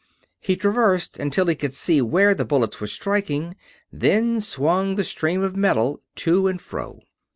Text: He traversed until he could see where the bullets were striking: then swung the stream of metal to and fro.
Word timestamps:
He 0.39 0.55
traversed 0.55 1.19
until 1.19 1.45
he 1.45 1.53
could 1.53 1.75
see 1.75 2.01
where 2.01 2.33
the 2.33 2.43
bullets 2.43 2.79
were 2.79 2.87
striking: 2.87 3.55
then 3.93 4.41
swung 4.41 4.95
the 4.95 5.03
stream 5.03 5.43
of 5.43 5.55
metal 5.55 6.01
to 6.15 6.47
and 6.47 6.59
fro. 6.59 7.01